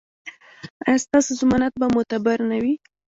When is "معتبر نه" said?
1.95-2.57